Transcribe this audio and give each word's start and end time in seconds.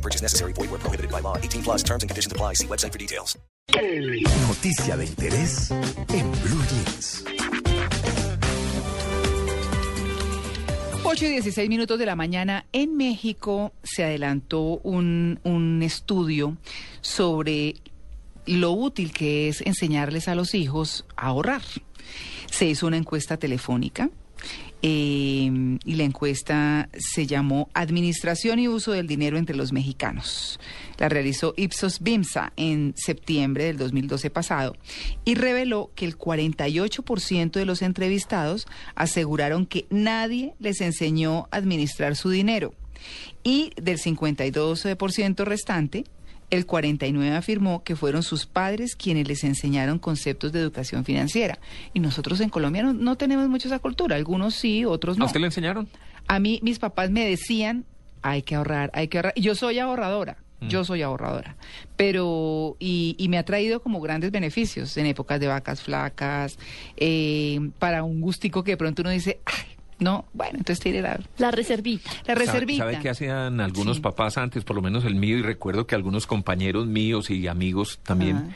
No 0.00 0.02
purchase 0.02 0.22
necessary. 0.22 0.54
Void 0.54 0.70
where 0.70 0.80
prohibited 0.80 1.10
by 1.10 1.20
law. 1.20 1.36
18 1.36 1.62
plus 1.62 1.82
terms 1.82 2.02
and 2.02 2.08
conditions 2.08 2.32
apply. 2.32 2.54
See 2.54 2.66
website 2.66 2.92
for 2.92 2.98
details. 2.98 3.38
Noticia 4.48 4.96
de 4.96 5.04
interés 5.04 5.70
en 5.70 6.30
Blue 6.42 6.64
Jeans. 6.70 7.24
8 11.04 11.26
y 11.26 11.28
16 11.28 11.68
minutos 11.68 11.98
de 11.98 12.06
la 12.06 12.16
mañana 12.16 12.64
en 12.72 12.96
México 12.96 13.72
se 13.82 14.04
adelantó 14.04 14.80
un, 14.82 15.38
un 15.44 15.82
estudio 15.82 16.56
sobre 17.02 17.74
lo 18.46 18.72
útil 18.72 19.12
que 19.12 19.48
es 19.48 19.60
enseñarles 19.60 20.28
a 20.28 20.34
los 20.34 20.54
hijos 20.54 21.04
a 21.16 21.26
ahorrar. 21.26 21.62
Se 22.50 22.66
hizo 22.66 22.86
una 22.86 22.96
encuesta 22.96 23.36
telefónica 23.36 24.08
eh, 24.82 25.39
y 25.84 25.94
la 25.94 26.04
encuesta 26.04 26.88
se 26.98 27.26
llamó 27.26 27.70
Administración 27.74 28.58
y 28.58 28.68
uso 28.68 28.92
del 28.92 29.06
dinero 29.06 29.38
entre 29.38 29.56
los 29.56 29.72
mexicanos. 29.72 30.60
La 30.98 31.08
realizó 31.08 31.54
Ipsos 31.56 32.00
Bimsa 32.00 32.52
en 32.56 32.94
septiembre 32.96 33.64
del 33.64 33.78
2012 33.78 34.30
pasado 34.30 34.76
y 35.24 35.34
reveló 35.34 35.90
que 35.94 36.04
el 36.04 36.18
48% 36.18 37.52
de 37.52 37.64
los 37.64 37.82
entrevistados 37.82 38.66
aseguraron 38.94 39.66
que 39.66 39.86
nadie 39.90 40.54
les 40.58 40.80
enseñó 40.80 41.48
a 41.50 41.56
administrar 41.56 42.16
su 42.16 42.30
dinero 42.30 42.74
y 43.42 43.72
del 43.80 43.98
52% 43.98 45.44
restante 45.44 46.04
el 46.50 46.66
49 46.66 47.36
afirmó 47.36 47.82
que 47.82 47.96
fueron 47.96 48.22
sus 48.22 48.46
padres 48.46 48.96
quienes 48.96 49.28
les 49.28 49.44
enseñaron 49.44 49.98
conceptos 49.98 50.52
de 50.52 50.60
educación 50.60 51.04
financiera. 51.04 51.58
Y 51.94 52.00
nosotros 52.00 52.40
en 52.40 52.50
Colombia 52.50 52.82
no, 52.82 52.92
no 52.92 53.16
tenemos 53.16 53.48
mucho 53.48 53.68
esa 53.68 53.78
cultura. 53.78 54.16
Algunos 54.16 54.54
sí, 54.54 54.84
otros 54.84 55.16
no. 55.18 55.24
¿A 55.24 55.26
usted 55.26 55.40
le 55.40 55.46
enseñaron? 55.46 55.88
A 56.26 56.38
mí 56.38 56.60
mis 56.62 56.78
papás 56.78 57.10
me 57.10 57.24
decían, 57.24 57.84
hay 58.22 58.42
que 58.42 58.54
ahorrar, 58.54 58.90
hay 58.94 59.08
que 59.08 59.18
ahorrar. 59.18 59.34
Yo 59.36 59.54
soy 59.54 59.78
ahorradora. 59.78 60.38
Yo 60.68 60.84
soy 60.84 61.00
ahorradora, 61.00 61.56
pero 61.96 62.76
y, 62.78 63.16
y 63.18 63.28
me 63.28 63.38
ha 63.38 63.46
traído 63.46 63.80
como 63.80 63.98
grandes 63.98 64.30
beneficios 64.30 64.94
en 64.98 65.06
épocas 65.06 65.40
de 65.40 65.46
vacas 65.46 65.80
flacas, 65.80 66.58
eh, 66.98 67.70
para 67.78 68.02
un 68.02 68.20
gustico 68.20 68.62
que 68.62 68.72
de 68.72 68.76
pronto 68.76 69.00
uno 69.00 69.10
dice, 69.10 69.40
ay, 69.46 69.69
no, 70.00 70.24
bueno, 70.32 70.58
entonces 70.58 70.80
tiene 70.82 71.02
la, 71.02 71.20
La 71.38 71.50
reservita. 71.50 72.10
la 72.26 72.34
¿Sabe- 72.34 72.46
reservita. 72.46 72.84
¿Sabe 72.84 72.98
qué 73.00 73.08
hacían 73.10 73.60
algunos 73.60 73.96
Sí. 73.96 74.02
papás 74.02 74.36
antes, 74.38 74.64
por 74.64 74.74
lo 74.76 74.82
menos 74.82 75.04
el 75.04 75.14
mío? 75.14 75.38
Y 75.38 75.42
recuerdo 75.42 75.86
que 75.86 75.94
algunos 75.94 76.26
compañeros 76.26 76.86
míos 76.86 77.30
y 77.30 77.46
amigos 77.46 78.00
también 78.02 78.36
Ajá. 78.36 78.46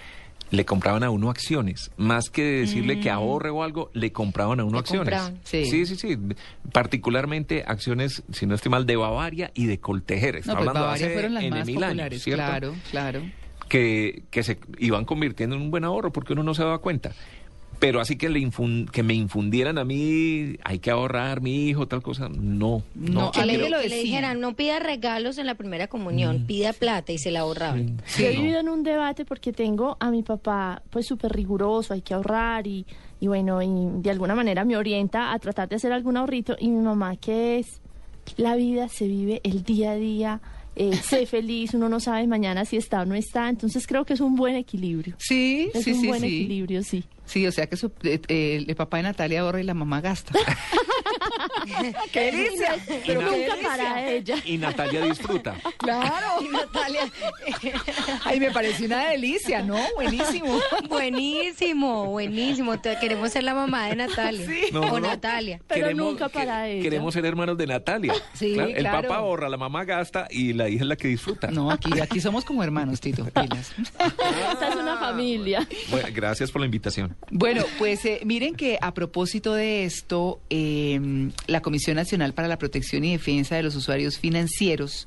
le 0.51 0.65
compraban 0.65 1.03
a 1.05 1.11
uno 1.11 1.31
acciones. 1.31 1.91
Más 1.97 2.31
que 2.31 2.43
decirle 2.43 3.01
que 3.01 3.11
ahorre 3.11 3.51
o 3.51 3.63
algo, 3.63 3.91
le 3.95 4.13
compraban 4.13 4.61
a 4.61 4.65
uno 4.65 4.75
Le 4.75 4.79
acciones. 4.81 5.01
compraban. 5.15 5.39
Sí. 5.45 5.65
sí, 5.67 5.87
sí, 5.87 5.97
sí. 5.97 6.19
Particularmente 6.73 7.65
acciones, 7.67 8.23
si 8.33 8.47
no 8.47 8.55
estoy 8.55 8.71
mal, 8.71 8.85
de 8.87 8.97
Bavaria 8.97 9.51
y 9.55 9.67
de 9.67 9.79
Coltejer. 9.79 10.37
Estoy 10.37 10.53
No, 10.55 10.59
pues 10.59 10.69
hablando 10.69 10.87
Bavaria 10.87 11.07
hace 11.07 11.15
fueron 11.15 11.35
las 11.35 11.45
N 11.45 11.57
más 11.57 11.67
mil 11.67 11.77
años, 11.77 11.89
populares, 11.91 12.23
¿cierto? 12.23 12.45
claro, 12.45 12.75
claro. 12.91 13.23
que, 13.69 14.23
que 14.31 14.43
se 14.43 14.59
iban 14.79 15.05
convirtiendo 15.05 15.57
en 15.57 15.63
un 15.63 15.71
buen 15.71 15.85
ahorro 15.85 16.13
porque 16.13 16.33
uno 16.35 16.43
no 16.43 16.55
se 16.55 16.63
daba 16.63 16.79
cuenta. 16.79 17.13
Pero 17.79 18.01
así 18.01 18.17
que, 18.17 18.29
le 18.29 18.49
que 18.93 19.03
me 19.03 19.15
infundieran 19.15 19.79
a 19.79 19.85
mí, 19.85 20.57
hay 20.65 20.79
que 20.79 20.91
ahorrar, 20.91 21.41
mi 21.41 21.69
hijo, 21.69 21.87
tal 21.89 22.03
cosa, 22.03 22.29
no. 22.29 22.83
No, 22.95 23.31
Que 23.33 23.45
le, 23.45 23.59
lo 23.59 23.65
que 23.65 23.71
le 23.71 23.79
decían. 23.83 24.03
dijeran, 24.05 24.41
no 24.41 24.55
pida 24.55 24.79
regalos 24.79 25.39
en 25.39 25.47
la 25.47 25.55
primera 25.55 25.89
comunión, 25.89 26.45
pida 26.47 26.73
plata 26.73 27.13
y 27.13 27.19
se 27.19 27.31
la 27.31 27.41
ahorraban. 27.41 27.99
Yo 28.19 28.27
he 28.27 28.35
no. 28.35 28.41
vivido 28.41 28.61
en 28.61 28.69
un 28.69 28.83
debate 28.83 29.25
porque 29.25 29.53
tengo 29.53 29.97
a 30.01 30.11
mi 30.11 30.23
papá 30.23 30.83
pues 30.91 31.07
súper 31.07 31.33
riguroso, 31.33 31.95
hay 31.95 32.03
que 32.03 32.15
ahorrar 32.15 32.67
y, 32.67 32.87
y 33.21 33.27
bueno, 33.27 33.61
y 33.63 33.69
de 34.03 34.11
alguna 34.11 34.35
manera 34.35 34.65
me 34.65 34.77
orienta 34.77 35.33
a 35.33 35.39
tratar 35.39 35.69
de 35.69 35.77
hacer 35.77 35.93
algún 35.93 36.17
ahorrito 36.17 36.57
y 36.59 36.69
mi 36.69 36.81
mamá 36.83 37.17
que 37.17 37.59
es, 37.59 37.81
la 38.37 38.57
vida 38.57 38.89
se 38.89 39.07
vive 39.07 39.41
el 39.45 39.63
día 39.65 39.93
a 39.93 39.97
día, 39.97 40.41
eh, 40.77 40.95
sé 40.97 41.27
feliz, 41.27 41.75
uno 41.75 41.89
no 41.89 42.01
sabe 42.01 42.27
mañana 42.27 42.65
si 42.65 42.77
está 42.77 43.03
o 43.03 43.05
no 43.05 43.15
está, 43.15 43.49
entonces 43.49 43.87
creo 43.87 44.05
que 44.05 44.15
es 44.15 44.21
un 44.21 44.35
buen 44.37 44.57
equilibrio. 44.57 45.15
Sí, 45.19 45.71
Es 45.75 45.85
sí, 45.85 45.93
un 45.93 46.01
sí, 46.01 46.07
buen 46.09 46.21
sí. 46.21 46.27
equilibrio, 46.27 46.83
sí. 46.83 47.05
Sí, 47.27 47.47
o 47.47 47.53
sea 47.53 47.67
que 47.67 47.77
su- 47.77 47.93
eh, 48.03 48.21
eh, 48.29 48.65
el 48.67 48.77
papá 48.77 48.99
de 48.99 49.05
Natalia 49.05 49.41
ahorra 49.41 49.61
y 49.61 49.65
la 49.65 49.75
mamá 49.75 50.01
gasta. 50.01 50.33
¡Qué 52.13 52.21
delicia! 52.33 52.77
Pero 53.07 53.23
nunca 53.23 53.55
para 53.63 54.11
ella. 54.11 54.37
Y 54.45 54.59
Natalia 54.59 55.03
disfruta. 55.03 55.55
Claro. 55.79 56.41
Y 56.41 56.49
Natalia, 56.49 57.11
Ay, 58.25 58.41
me 58.41 58.51
pareció 58.51 58.87
una 58.87 59.11
delicia, 59.11 59.63
¿no? 59.63 59.77
Buenísimo. 59.97 60.59
buenísimo, 60.89 62.07
buenísimo. 62.07 62.79
Te- 62.81 62.97
queremos 62.99 63.31
ser 63.33 63.45
la 63.45 63.55
mamá 63.55 63.89
de 63.89 63.97
Natalia. 63.97 64.47
No, 64.73 64.81
o 64.81 65.01
no. 65.01 65.09
Natalia. 65.09 65.61
Pero 65.67 65.93
nunca 65.95 66.29
para 66.29 66.69
ella. 66.69 66.83
Queremos 66.83 67.13
ser 67.15 67.25
hermanos 67.27 67.59
de 67.59 67.67
Natalia. 67.67 68.15
Sí, 68.33 68.55
El 68.59 68.77
claro. 68.77 69.03
papá 69.03 69.17
ahorra, 69.17 69.49
la 69.49 69.57
mamá 69.57 69.85
gasta 69.85 70.27
y 70.31 70.53
la 70.55 70.69
hija 70.69 70.83
es 70.85 70.89
la 70.89 70.97
que 70.97 71.09
disfruta. 71.09 71.49
No, 71.51 71.71
aquí, 71.71 71.91
aquí 72.01 72.21
somos 72.21 72.45
como 72.45 72.63
hermanos, 72.63 73.01
Tito. 73.01 73.25
pilas. 73.25 73.73
Esta 73.99 74.69
es 74.69 74.77
una 74.77 74.97
familia. 74.99 75.67
Bueno, 75.91 76.09
gracias 76.15 76.51
por 76.51 76.61
la 76.61 76.67
invitación. 76.67 77.17
Bueno, 77.31 77.65
pues 77.79 78.05
eh, 78.05 78.21
miren 78.25 78.55
que 78.55 78.79
a 78.81 78.95
propósito 78.95 79.53
de 79.55 79.85
esto, 79.85 80.41
eh, 80.51 80.99
la 81.47 81.61
Comisión 81.61 81.97
Nacional 81.97 82.35
para 82.35 82.49
la 82.49 82.59
Protección 82.59 83.05
y 83.05 83.13
Defensa 83.13 83.57
de 83.57 83.63
los 83.63 83.77
Usuarios 83.77 84.19
Financieros 84.19 85.07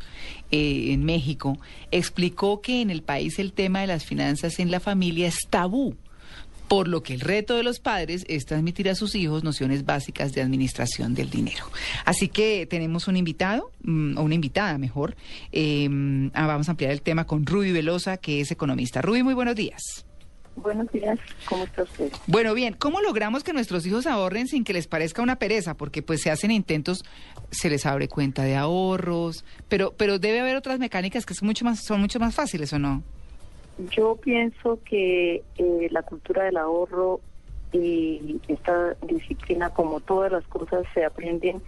eh, 0.52 0.92
en 0.92 1.04
México 1.04 1.58
explicó 1.92 2.62
que 2.62 2.82
en 2.82 2.90
el 2.90 3.04
país 3.04 3.40
el 3.40 3.54
tema 3.54 3.82
de 3.82 3.88
las 3.88 4.06
finanzas 4.06 4.60
en 4.60 4.72
la 4.72 4.80
familia 4.80 5.28
es 5.28 5.38
tabú. 5.50 5.96
Por 6.68 6.90
lo 6.90 7.02
que 7.02 7.14
el 7.14 7.22
reto 7.22 7.56
de 7.56 7.64
los 7.64 7.80
padres 7.80 8.26
es 8.28 8.46
transmitir 8.46 8.90
a 8.90 8.96
sus 8.96 9.16
hijos 9.16 9.42
nociones 9.42 9.86
básicas 9.86 10.34
de 10.34 10.42
administración 10.42 11.14
del 11.14 11.30
dinero. 11.30 11.64
Así 12.04 12.28
que 12.28 12.66
tenemos 12.66 13.08
un 13.08 13.16
invitado, 13.16 13.72
mm, 13.84 14.18
o 14.18 14.24
una 14.24 14.36
invitada 14.36 14.78
mejor. 14.78 15.16
eh, 15.54 15.88
ah, 16.34 16.46
vamos 16.46 16.68
a 16.68 16.72
ampliar 16.72 16.92
el 16.92 17.02
tema 17.02 17.26
con 17.26 17.46
Ruby 17.46 17.72
Velosa, 17.72 18.18
que 18.18 18.42
es 18.42 18.52
economista. 18.52 19.02
Ruby, 19.02 19.24
muy 19.24 19.34
buenos 19.34 19.56
días. 19.56 20.06
Buenos 20.58 20.92
días, 20.92 21.20
¿cómo 21.48 21.66
está 21.66 21.84
usted? 21.84 22.12
Bueno, 22.26 22.56
bien, 22.56 22.74
¿cómo 22.74 23.00
logramos 23.00 23.44
que 23.44 23.54
nuestros 23.54 23.86
hijos 23.86 24.08
ahorren 24.08 24.48
sin 24.48 24.64
que 24.64 24.74
les 24.74 24.88
parezca 24.88 25.22
una 25.22 25.38
pereza? 25.38 25.76
Porque 25.76 26.02
pues 26.02 26.22
se 26.22 26.32
hacen 26.32 26.50
intentos, 26.50 27.06
se 27.52 27.70
les 27.70 27.86
abre 27.86 28.08
cuenta 28.08 28.44
de 28.44 28.56
ahorros, 28.56 29.46
pero 29.70 29.94
pero 29.96 30.18
debe 30.18 30.40
haber 30.40 30.56
otras 30.56 30.80
mecánicas 30.80 31.28
que 31.28 31.36
son 31.36 31.48
mucho 31.48 31.64
más 31.64 31.84
son 31.84 32.02
mucho 32.02 32.20
más 32.20 32.34
fáciles 32.34 32.74
o 32.74 32.80
no? 32.80 33.04
Yo 33.92 34.16
pienso 34.16 34.80
que 34.84 35.44
eh, 35.58 35.88
la 35.92 36.02
cultura 36.02 36.46
del 36.46 36.58
ahorro 36.58 37.22
y 37.72 38.42
esta 38.48 38.96
disciplina, 39.08 39.70
como 39.70 40.00
todas 40.00 40.32
las 40.32 40.48
cosas, 40.48 40.86
se 40.96 41.06
aprenden 41.06 41.62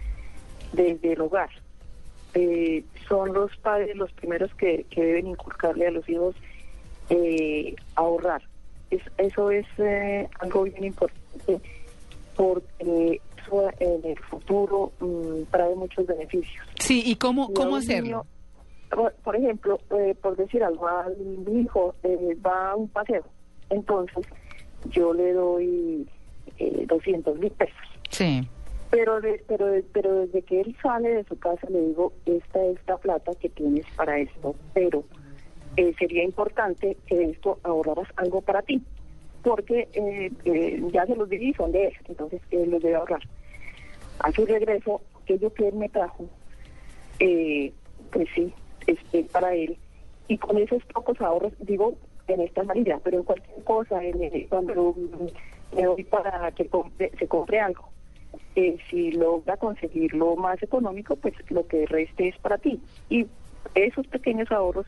desde 0.72 1.12
el 1.12 1.20
hogar. 1.20 1.50
Eh, 2.34 2.82
son 3.08 3.32
los 3.32 3.56
padres 3.58 3.96
los 3.96 4.10
primeros 4.12 4.52
que, 4.54 4.84
que 4.90 5.00
deben 5.00 5.28
inculcarle 5.28 5.86
a 5.86 5.90
los 5.92 6.08
hijos 6.08 6.34
eh, 7.08 7.76
ahorrar. 7.94 8.49
Es- 8.90 9.02
eso 9.18 9.50
es 9.50 9.66
eh, 9.78 10.28
algo 10.40 10.64
bien 10.64 10.84
importante 10.84 11.60
porque 12.36 13.20
eso 13.46 13.70
en 13.78 14.04
el 14.04 14.18
futuro 14.18 14.92
mm, 15.00 15.42
trae 15.50 15.74
muchos 15.74 16.06
beneficios. 16.06 16.64
Sí, 16.78 17.02
¿y 17.06 17.16
cómo 17.16 17.52
cómo 17.52 17.76
hacerlo? 17.76 18.02
niño- 18.08 18.26
por- 18.90 19.12
por 19.22 19.36
ejemplo, 19.36 19.78
eh, 19.98 20.14
por 20.20 20.36
decir 20.36 20.64
algo, 20.64 20.88
a 20.88 21.06
mi 21.44 21.60
hijo 21.60 21.94
eh, 22.02 22.36
va 22.44 22.70
a 22.70 22.76
un 22.76 22.88
paseo, 22.88 23.24
entonces 23.68 24.24
yo 24.90 25.12
le 25.14 25.32
doy 25.32 26.08
eh, 26.58 26.84
200 26.88 27.38
mil 27.38 27.50
pesos. 27.52 27.76
Sí. 28.10 28.46
Pero, 28.90 29.20
de- 29.20 29.42
pero, 29.46 29.66
de- 29.66 29.84
pero 29.84 30.14
desde 30.26 30.42
que 30.42 30.60
él 30.62 30.76
sale 30.82 31.10
de 31.10 31.24
su 31.24 31.38
casa 31.38 31.66
le 31.70 31.80
digo, 31.80 32.12
esta 32.26 32.64
es 32.64 32.78
la 32.88 32.96
plata 32.96 33.32
que 33.36 33.48
tienes 33.50 33.86
para 33.96 34.18
esto, 34.18 34.56
pero 34.74 35.04
eh, 35.76 35.94
sería 35.98 36.24
importante 36.24 36.96
que 37.06 37.30
esto 37.30 37.58
ahorraras 37.62 38.08
algo 38.16 38.40
para 38.40 38.62
ti, 38.62 38.82
porque 39.42 39.88
eh, 39.92 40.30
eh, 40.44 40.82
ya 40.92 41.06
se 41.06 41.16
los 41.16 41.28
di, 41.28 41.52
son 41.54 41.72
de 41.72 41.86
él, 41.86 41.92
entonces 42.08 42.40
él 42.50 42.70
los 42.70 42.82
debe 42.82 42.96
ahorrar. 42.96 43.22
A 44.18 44.30
su 44.32 44.44
regreso, 44.44 45.00
aquello 45.22 45.52
que 45.54 45.68
él 45.68 45.74
me 45.74 45.88
trajo, 45.88 46.26
eh, 47.18 47.72
pues 48.12 48.28
sí, 48.34 48.52
es, 48.86 48.98
para 49.30 49.54
él. 49.54 49.76
Y 50.28 50.38
con 50.38 50.58
esos 50.58 50.82
pocos 50.86 51.20
ahorros, 51.20 51.52
digo, 51.60 51.94
en 52.28 52.40
esta 52.40 52.62
manera, 52.62 53.00
pero 53.02 53.18
en 53.18 53.24
cualquier 53.24 53.64
cosa, 53.64 54.04
en, 54.04 54.22
eh, 54.22 54.46
cuando 54.48 54.94
me 55.74 55.82
doy 55.82 56.04
para 56.04 56.50
que 56.52 56.68
se 57.18 57.28
compre 57.28 57.60
algo, 57.60 57.88
eh, 58.56 58.76
si 58.90 59.12
logra 59.12 59.56
conseguir 59.56 60.14
lo 60.14 60.36
más 60.36 60.62
económico, 60.62 61.16
pues 61.16 61.34
lo 61.50 61.66
que 61.66 61.86
reste 61.86 62.28
es 62.28 62.38
para 62.38 62.58
ti. 62.58 62.80
Y 63.08 63.26
esos 63.74 64.06
pequeños 64.08 64.50
ahorros 64.50 64.86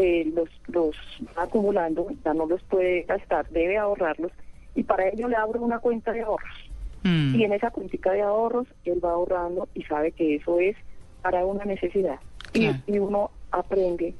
eh, 0.00 0.30
los, 0.32 0.48
los 0.68 0.94
va 1.36 1.42
acumulando, 1.42 2.06
ya 2.24 2.32
no 2.32 2.46
los 2.46 2.62
puede 2.62 3.02
gastar, 3.02 3.48
debe 3.50 3.76
ahorrarlos 3.78 4.30
y 4.76 4.84
para 4.84 5.08
ello 5.08 5.26
le 5.26 5.34
abro 5.34 5.60
una 5.60 5.80
cuenta 5.80 6.12
de 6.12 6.20
ahorros. 6.22 6.70
Mm. 7.02 7.34
Y 7.34 7.44
en 7.44 7.52
esa 7.52 7.70
cuentica 7.72 8.12
de 8.12 8.22
ahorros 8.22 8.68
él 8.84 9.04
va 9.04 9.10
ahorrando 9.10 9.68
y 9.74 9.82
sabe 9.82 10.12
que 10.12 10.36
eso 10.36 10.60
es 10.60 10.76
para 11.20 11.44
una 11.44 11.64
necesidad. 11.64 12.20
Y- 12.52 12.60
Claro. 12.60 12.78
Y, 12.86 12.98
uno 13.00 13.30
aprende, 13.50 14.14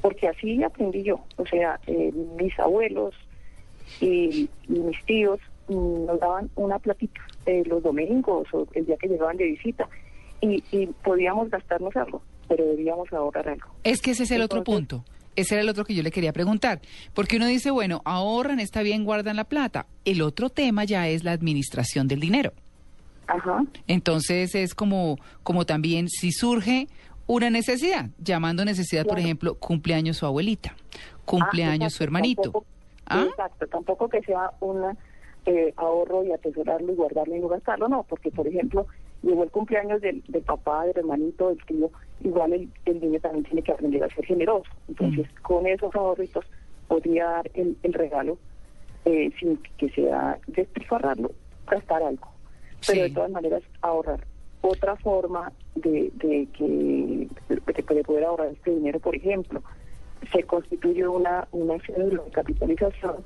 porque 0.00 0.28
así 0.28 0.62
aprendí 0.62 1.02
yo. 1.02 1.18
O 1.36 1.46
sea, 1.46 1.80
eh, 1.88 2.12
mis 2.38 2.56
abuelos 2.60 3.14
y, 4.00 4.48
y 4.68 4.72
mis 4.72 5.04
tíos 5.04 5.40
mm, 5.68 6.06
nos 6.06 6.20
daban 6.20 6.48
una 6.54 6.78
platita 6.78 7.20
eh, 7.46 7.64
los 7.66 7.82
domingos 7.82 8.46
o 8.52 8.66
el 8.74 8.86
día 8.86 8.96
que 8.98 9.08
llegaban 9.08 9.36
de 9.36 9.46
visita 9.46 9.88
y, 10.40 10.62
y 10.70 10.86
podíamos 11.02 11.50
gastarnos 11.50 11.94
algo, 11.96 12.22
pero 12.48 12.64
debíamos 12.64 13.12
ahorrar 13.12 13.48
algo. 13.48 13.66
Es 13.82 14.00
que 14.00 14.12
ese 14.12 14.22
es 14.22 14.30
el 14.30 14.42
otro 14.42 14.62
punto. 14.62 15.04
Ese 15.36 15.54
era 15.54 15.62
el 15.62 15.68
otro 15.68 15.84
que 15.84 15.94
yo 15.94 16.02
le 16.02 16.10
quería 16.10 16.32
preguntar. 16.32 16.80
Porque 17.14 17.36
uno 17.36 17.46
dice, 17.46 17.70
bueno, 17.70 18.02
ahorran, 18.04 18.60
está 18.60 18.82
bien, 18.82 19.04
guardan 19.04 19.36
la 19.36 19.44
plata. 19.44 19.86
El 20.04 20.22
otro 20.22 20.50
tema 20.50 20.84
ya 20.84 21.08
es 21.08 21.24
la 21.24 21.32
administración 21.32 22.08
del 22.08 22.20
dinero. 22.20 22.52
Ajá. 23.26 23.64
Entonces 23.86 24.54
es 24.54 24.74
como, 24.74 25.18
como 25.42 25.64
también 25.66 26.08
si 26.08 26.30
surge 26.32 26.88
una 27.26 27.48
necesidad, 27.48 28.10
llamando 28.18 28.64
necesidad, 28.66 29.06
por 29.06 29.18
ejemplo, 29.18 29.54
cumpleaños 29.54 30.18
su 30.18 30.26
abuelita, 30.26 30.74
Ah, 30.76 31.20
cumpleaños 31.24 31.74
exacto, 31.92 31.96
su 31.96 32.04
hermanito. 32.04 32.42
tampoco- 32.42 32.66
¿Ah? 33.06 33.24
Exacto, 33.28 33.66
tampoco 33.68 34.08
que 34.10 34.20
sea 34.22 34.50
un 34.60 34.96
ahorro 35.76 36.24
y 36.24 36.32
atesorarlo 36.32 36.92
y 36.92 36.96
guardarlo 36.96 37.36
y 37.36 37.40
no 37.40 37.48
gastarlo, 37.48 37.88
no, 37.88 38.02
porque 38.04 38.30
por 38.30 38.46
ejemplo, 38.46 38.86
llegó 39.24 39.42
el 39.44 39.50
cumpleaños 39.50 40.00
del, 40.00 40.22
del 40.28 40.42
papá, 40.42 40.84
del 40.86 40.98
hermanito, 40.98 41.48
del 41.48 41.64
tío, 41.64 41.90
igual 42.22 42.52
el, 42.52 42.68
el 42.84 43.00
niño 43.00 43.20
también 43.20 43.44
tiene 43.44 43.62
que 43.62 43.72
aprender 43.72 44.04
a 44.04 44.08
ser 44.14 44.24
generoso. 44.24 44.70
Entonces, 44.88 45.26
Mm. 45.26 45.42
con 45.42 45.66
esos 45.66 45.94
ahorritos 45.94 46.44
podría 46.88 47.24
dar 47.26 47.50
el, 47.54 47.76
el 47.82 47.92
regalo 47.92 48.38
eh, 49.04 49.30
sin 49.38 49.58
que 49.78 49.88
sea 49.90 50.38
despilfarrarlo, 50.46 51.30
gastar 51.66 52.02
algo. 52.02 52.28
Pero 52.86 53.02
Sí. 53.04 53.08
de 53.08 53.10
todas 53.10 53.30
maneras, 53.30 53.62
ahorrar. 53.82 54.24
Otra 54.62 54.96
forma 54.96 55.52
de, 55.74 56.10
de 56.14 56.48
que 56.56 57.28
de, 57.48 57.94
de 57.94 58.02
poder 58.04 58.24
ahorrar 58.24 58.48
este 58.48 58.70
dinero, 58.70 58.98
por 59.00 59.14
ejemplo, 59.14 59.62
se 60.32 60.42
constituye 60.44 61.06
una, 61.06 61.46
una 61.52 61.78
cédula 61.84 62.22
de 62.22 62.30
capitalización 62.30 63.16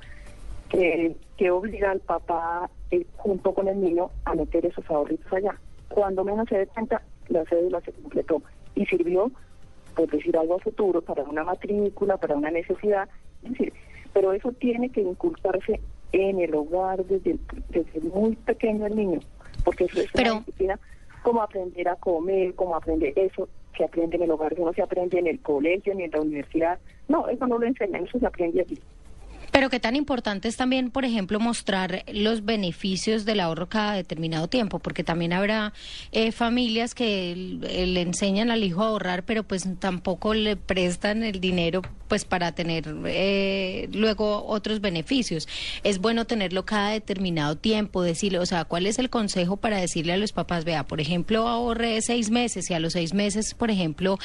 que, 0.69 1.15
que 1.37 1.49
obliga 1.49 1.91
al 1.91 1.99
papá, 2.01 2.69
eh, 2.91 3.05
junto 3.17 3.53
con 3.53 3.67
el 3.69 3.79
niño, 3.81 4.09
a 4.25 4.35
meter 4.35 4.65
esos 4.65 4.89
ahorritos 4.89 5.31
allá. 5.31 5.57
Cuando 5.89 6.23
menos 6.23 6.47
se 6.49 6.57
dé 6.57 6.67
cuenta, 6.67 7.01
la 7.27 7.43
cédula 7.45 7.81
se 7.81 7.91
completó 7.91 8.41
y 8.75 8.85
sirvió, 8.85 9.31
por 9.95 10.09
decir 10.09 10.37
algo 10.37 10.55
a 10.55 10.59
futuro, 10.59 11.01
para 11.01 11.23
una 11.23 11.43
matrícula, 11.43 12.17
para 12.17 12.35
una 12.35 12.51
necesidad. 12.51 13.09
Es 13.43 13.51
decir, 13.51 13.73
pero 14.13 14.33
eso 14.33 14.51
tiene 14.53 14.89
que 14.89 15.01
inculcarse 15.01 15.79
en 16.11 16.39
el 16.39 16.55
hogar 16.55 17.03
desde, 17.05 17.31
el- 17.31 17.39
desde 17.69 17.99
muy 18.01 18.35
pequeño 18.35 18.85
el 18.87 18.95
niño, 18.95 19.19
porque 19.63 19.85
eso 19.85 19.99
es 20.01 20.07
Pero- 20.13 20.31
una 20.31 20.39
disciplina 20.39 20.79
como 21.23 21.41
aprender 21.41 21.87
a 21.89 21.95
comer, 21.97 22.55
como 22.55 22.75
aprender 22.75 23.13
eso 23.17 23.49
se 23.77 23.83
aprende 23.83 24.17
en 24.17 24.23
el 24.23 24.31
hogar, 24.31 24.57
no 24.59 24.73
se 24.73 24.81
aprende 24.81 25.19
en 25.19 25.27
el 25.27 25.39
colegio 25.41 25.93
ni 25.93 26.03
en 26.03 26.11
la 26.11 26.21
universidad. 26.21 26.79
No, 27.07 27.27
eso 27.27 27.45
no 27.47 27.57
lo 27.57 27.65
enseñan, 27.65 28.05
eso 28.05 28.19
se 28.19 28.25
aprende 28.25 28.61
aquí. 28.61 28.79
Pero 29.59 29.69
qué 29.69 29.81
tan 29.81 29.97
importante 29.97 30.47
es 30.47 30.55
también, 30.55 30.89
por 30.89 31.03
ejemplo, 31.03 31.37
mostrar 31.37 32.05
los 32.13 32.45
beneficios 32.45 33.25
del 33.25 33.41
ahorro 33.41 33.67
cada 33.67 33.91
determinado 33.91 34.47
tiempo, 34.47 34.79
porque 34.79 35.03
también 35.03 35.33
habrá 35.33 35.73
eh, 36.13 36.31
familias 36.31 36.95
que 36.95 37.33
l- 37.33 37.87
le 37.87 37.99
enseñan 38.01 38.51
al 38.51 38.63
hijo 38.63 38.83
a 38.83 38.87
ahorrar, 38.87 39.23
pero 39.23 39.43
pues 39.43 39.67
tampoco 39.79 40.33
le 40.33 40.55
prestan 40.55 41.23
el 41.23 41.41
dinero 41.41 41.81
pues 42.09 42.25
para 42.25 42.51
tener 42.51 42.83
eh, 43.05 43.87
luego 43.93 44.43
otros 44.45 44.81
beneficios. 44.81 45.47
Es 45.83 45.99
bueno 45.99 46.25
tenerlo 46.25 46.65
cada 46.65 46.89
determinado 46.91 47.55
tiempo, 47.55 48.01
decirle, 48.01 48.39
o 48.39 48.45
sea, 48.45 48.65
¿cuál 48.65 48.87
es 48.87 48.99
el 48.99 49.09
consejo 49.09 49.55
para 49.57 49.77
decirle 49.77 50.13
a 50.13 50.17
los 50.17 50.33
papás, 50.33 50.65
vea, 50.65 50.83
por 50.83 50.99
ejemplo, 50.99 51.47
ahorre 51.47 52.01
seis 52.01 52.31
meses 52.31 52.69
y 52.69 52.73
a 52.73 52.79
los 52.79 52.93
seis 52.93 53.13
meses, 53.13 53.53
por 53.53 53.69
ejemplo, 53.69 54.17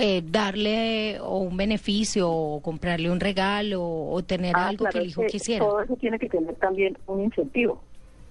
eh, 0.00 0.22
darle 0.24 1.18
o 1.20 1.38
un 1.38 1.56
beneficio 1.56 2.30
o 2.30 2.60
comprarle 2.62 3.10
un 3.10 3.20
regalo 3.20 3.82
o 3.82 4.22
tener 4.22 4.54
Ah, 4.56 4.68
algo 4.68 4.84
claro, 4.84 4.92
que 4.92 4.98
el 5.00 5.08
hijo 5.08 5.22
quisiera. 5.26 5.64
Todo 5.64 5.82
eso 5.82 5.96
tiene 5.96 6.18
que 6.18 6.28
tener 6.28 6.54
también 6.56 6.96
un 7.08 7.24
incentivo, 7.24 7.82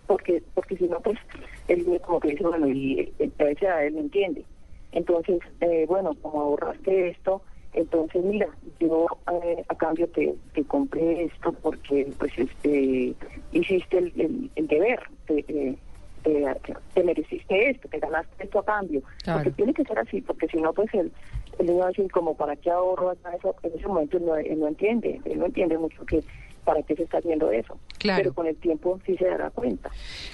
porque 0.07 0.41
porque 0.53 0.77
si 0.77 0.85
no, 0.85 0.99
pues 1.01 1.19
el 1.67 1.85
niño 1.85 1.99
como 1.99 2.19
que 2.21 2.29
dice, 2.29 2.43
bueno, 2.43 2.67
y 2.69 3.11
eh, 3.19 3.29
a 3.39 3.43
esa 3.43 3.65
edad 3.65 3.85
él 3.87 3.95
no 3.95 3.99
entiende. 4.01 4.45
Entonces, 4.93 5.39
eh, 5.61 5.85
bueno, 5.87 6.15
como 6.21 6.41
ahorraste 6.41 7.09
esto, 7.09 7.41
entonces 7.73 8.23
mira, 8.23 8.47
yo 8.79 9.05
eh, 9.43 9.63
a 9.67 9.75
cambio 9.75 10.07
te, 10.09 10.35
te 10.53 10.63
compré 10.65 11.23
esto 11.25 11.51
porque 11.53 12.11
pues 12.17 12.31
este 12.37 13.13
hiciste 13.51 13.97
el, 13.97 14.13
el- 14.19 14.51
el 14.55 14.67
deber, 14.67 14.99
te, 15.27 15.39
eh, 15.47 15.75
te, 16.23 16.45
te 16.93 17.03
mereciste 17.03 17.69
esto, 17.71 17.87
te 17.89 17.99
ganaste 17.99 18.43
esto 18.43 18.59
a 18.59 18.65
cambio. 18.65 19.01
Claro. 19.23 19.39
Porque 19.43 19.55
tiene 19.55 19.73
que 19.73 19.83
ser 19.83 19.97
así, 19.99 20.21
porque 20.21 20.47
si 20.47 20.57
no, 20.57 20.71
pues 20.73 20.93
el, 20.93 21.11
el 21.59 21.65
niño 21.65 21.79
va 21.79 21.85
a 21.85 21.89
decir, 21.89 22.11
como, 22.11 22.35
¿para 22.35 22.55
qué 22.55 22.69
ahorro? 22.71 23.13
Eso, 23.13 23.55
en 23.63 23.71
ese 23.77 23.87
momento 23.87 24.17
él 24.17 24.25
no, 24.25 24.35
él 24.35 24.59
no 24.59 24.67
entiende, 24.67 25.19
él 25.25 25.39
no 25.39 25.45
entiende 25.47 25.77
mucho 25.77 26.05
que 26.05 26.23
para 26.63 26.83
qué 26.83 26.95
se 26.95 27.03
está 27.03 27.17
haciendo 27.17 27.51
eso. 27.51 27.79
Claro. 27.97 28.21
Pero 28.21 28.33
con 28.35 28.45
el 28.45 28.55
tiempo 28.57 28.99
sí 29.05 29.15
se 29.17 29.25
dará 29.25 29.49
cuenta. 29.49 29.89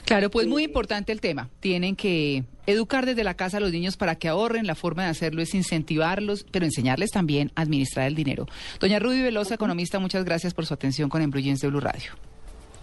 Claro, 0.06 0.30
pues 0.30 0.46
muy 0.48 0.64
Sí. 0.64 0.68
importante 0.68 1.12
el 1.14 1.22
tema. 1.22 1.50
Tienen 1.62 1.96
que 1.96 2.44
educar 2.68 3.06
desde 3.08 3.24
la 3.24 3.34
casa 3.34 3.58
a 3.58 3.60
los 3.60 3.72
niños 3.72 3.98
para 3.98 4.16
que 4.16 4.28
ahorren. 4.28 4.68
La 4.68 4.76
forma 4.76 5.04
de 5.04 5.10
hacerlo 5.10 5.42
es 5.42 5.56
incentivarlos, 5.56 6.46
pero 6.52 6.66
enseñarles 6.66 7.10
también 7.10 7.52
a 7.56 7.62
administrar 7.62 8.06
el 8.08 8.14
dinero. 8.16 8.46
Doña 8.80 9.00
Ruby 9.00 9.22
Velosa, 9.24 9.56
economista, 9.56 9.98
muchas 10.00 10.24
gracias 10.24 10.54
por 10.54 10.66
su 10.68 10.74
atención 10.76 11.10
con 11.10 11.22
Embrujens 11.22 11.60
de 11.62 11.68
Blue 11.70 11.80
Radio. 11.80 12.12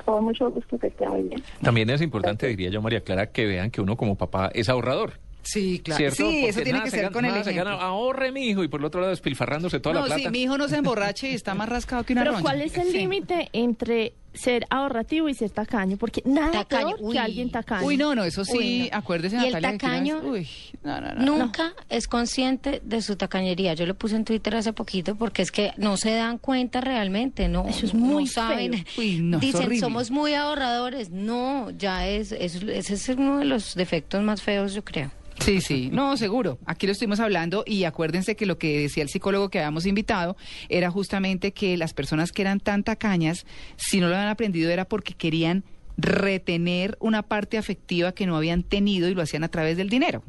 Con 0.05 0.25
mucho 0.25 0.51
gusto 0.51 0.77
que 0.79 0.89
esté 0.89 1.09
muy 1.09 1.23
bien. 1.23 1.43
También 1.63 1.89
es 1.91 2.03
importante, 2.03 2.47
diría 2.49 2.69
yo, 2.71 2.83
María 2.83 3.01
Clara, 3.03 3.31
que 3.31 3.47
vean 3.47 3.71
que 3.71 3.81
uno 3.81 3.97
como 3.97 4.17
papá 4.17 4.51
es 4.53 4.69
ahorrador. 4.69 5.15
Sí, 5.43 5.83
¿Cierto? 5.85 6.17
Sí, 6.17 6.23
Porque 6.23 6.49
eso 6.49 6.57
tiene 6.63 6.73
nada 6.73 6.85
que 6.85 6.91
se 6.91 6.97
ser 6.97 7.03
gana- 7.05 7.13
con 7.13 7.25
el 7.27 7.37
ejemplo. 7.37 7.65
gana, 7.65 7.83
ahorre, 7.83 8.33
mi 8.33 8.47
hijo, 8.49 8.65
y 8.65 8.69
por 8.69 8.81
el 8.81 8.87
otro 8.87 9.01
lado 9.03 9.11
despilfarrándose 9.11 9.79
toda 9.81 9.95
no, 9.95 10.01
la 10.01 10.07
plata. 10.07 10.23
sí, 10.23 10.29
mi 10.31 10.43
hijo 10.43 10.57
no 10.57 10.69
se 10.69 10.77
emborrache 10.77 11.31
y 11.31 11.35
está 11.35 11.55
más 11.55 11.69
rascado 11.69 12.03
que 12.05 12.15
una 12.15 12.23
Pero 12.23 12.33
roña. 12.33 12.43
¿cuál 12.43 12.63
es 12.63 12.77
el 12.79 12.89
Sí. 12.89 12.97
límite 12.97 13.51
entre 13.53 14.15
ser 14.35 14.67
ahorrativo 14.71 15.29
y 15.29 15.35
ser 15.35 15.51
tacaño? 15.51 15.97
Porque 15.97 16.23
nada 16.25 16.51
Tacaño, 16.53 16.89
peor 16.97 16.99
uy. 17.01 17.13
que 17.15 17.19
alguien 17.19 17.51
tacaño. 17.51 17.87
Uy, 17.87 17.97
no, 17.97 18.15
no, 18.15 18.25
eso 18.25 18.45
sí, 18.45 18.57
Uy, 18.59 18.89
no. 18.93 18.99
acuérdese, 18.99 19.37
Y 19.37 19.47
el 19.47 19.55
que 19.55 19.61
tacaño 19.61 20.21
Uy, 20.25 20.49
no, 20.83 21.01
no, 21.01 21.15
no. 21.15 21.25
Nunca 21.39 21.73
es 21.89 22.07
consciente 22.09 22.81
de 22.85 23.01
su 23.03 23.17
tacañería. 23.17 23.75
Yo 23.75 23.87
lo 23.87 23.95
puse 23.95 24.17
en 24.17 24.25
Twitter 24.25 24.55
hace 24.57 24.73
poquito 24.73 25.15
porque 25.17 25.43
es 25.43 25.51
que 25.51 25.73
no 25.77 25.97
se 25.97 26.13
dan 26.15 26.39
cuenta 26.39 26.81
realmente, 26.81 27.49
no. 27.49 27.67
Eso 27.69 27.87
es 27.87 27.95
no 27.95 28.01
muy 28.01 28.27
saben. 28.27 28.73
feo. 28.85 28.85
Uy, 28.99 29.31
es 29.35 29.41
Dicen 29.41 29.79
somos 29.81 30.11
muy 30.11 30.35
ahorradores. 30.35 31.11
No, 31.11 31.71
ya 31.71 32.07
es, 32.07 32.33
es- 32.33 32.57
ese 32.63 32.95
es 32.95 33.09
uno 33.11 33.39
de 33.39 33.45
los 33.45 33.75
defectos 33.75 34.23
más 34.23 34.43
feos, 34.43 34.75
yo 34.75 34.85
creo. 34.85 35.11
Sí, 35.41 35.61
sí, 35.61 35.91
no, 35.93 36.17
seguro. 36.17 36.59
Aquí 36.65 36.87
lo 36.87 36.93
estuvimos 36.93 37.21
hablando 37.21 37.65
y 37.67 37.85
acuérdense 37.85 38.37
que 38.37 38.47
lo 38.47 38.59
que 38.59 38.81
decía 38.81 39.03
el 39.03 39.09
psicólogo 39.09 39.51
que 39.51 39.59
habíamos 39.59 39.87
invitado 39.87 40.37
era 40.69 40.91
justamente 40.91 41.53
que 41.53 41.77
las 41.77 41.93
personas 41.93 42.33
que 42.33 42.43
eran 42.43 42.61
tan 42.61 42.85
tacañas, 42.85 43.47
si 43.77 44.01
no 44.01 44.09
lo 44.09 44.15
habían 44.15 44.31
aprendido 44.31 44.71
era 44.71 44.85
porque 44.85 45.15
querían 45.15 45.65
retener 45.97 46.97
una 47.01 47.23
parte 47.23 47.59
afectiva 47.59 48.13
que 48.13 48.27
no 48.27 48.37
habían 48.37 48.63
tenido 48.63 49.09
y 49.09 49.15
lo 49.15 49.23
hacían 49.23 49.45
a 49.45 49.49
través 49.49 49.77
del 49.77 49.89
dinero. 49.89 50.23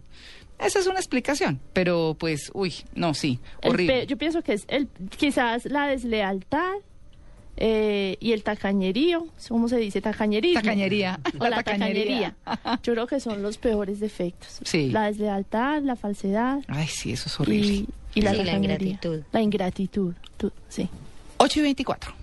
Esa 0.59 0.79
es 0.79 0.88
una 0.88 1.00
explicación, 1.00 1.59
pero 1.74 2.15
pues, 2.17 2.50
uy, 2.53 2.74
no, 2.93 3.13
sí, 3.13 3.39
horrible. 3.62 4.07
yo 4.07 4.17
pienso 4.17 4.41
que 4.41 4.53
es 4.53 4.65
el, 4.69 4.88
quizás 5.17 5.65
la 5.65 5.88
deslealtad 5.88 6.75
eh, 7.57 8.17
y 8.19 8.31
el 8.33 8.43
tacañerío. 8.43 9.27
¿Cómo 9.47 9.67
se 9.69 9.77
dice? 9.77 10.01
Tacañerismo. 10.01 10.62
Tacañería. 10.62 11.19
O 11.39 11.47
La 11.47 11.63
tacañería. 11.63 12.35
tacañería. 12.45 12.79
Yo 12.83 12.93
creo 12.93 13.07
que 13.07 13.19
son 13.19 13.41
los 13.41 13.57
peores 13.57 14.00
defectos. 14.00 14.59
Sí. 14.63 14.89
La 14.91 15.05
deslealtad, 15.05 15.81
la 15.83 15.95
falsedad 15.95 16.59
Ay, 16.67 16.88
sí, 16.88 17.12
eso 17.13 17.27
es 17.27 17.39
horrible. 17.39 17.67
y, 17.67 17.88
y 18.15 18.21
la 18.21 18.31
Sí, 18.31 18.38
la 18.38 18.43
tacañería. 18.45 18.75
ingratitud. 18.75 19.21
La 19.31 19.41
ingratitud. 19.41 20.13
tu- 20.38 20.51
sí. 20.69 20.89
8 21.38 21.59
y 21.59 21.63
24. 21.63 22.13